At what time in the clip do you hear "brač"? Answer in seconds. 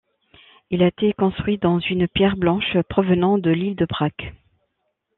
3.85-4.15